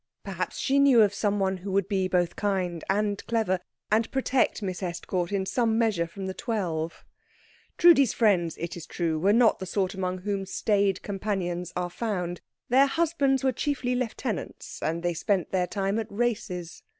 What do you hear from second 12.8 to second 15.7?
husbands were chiefly lieutenants, and they spent their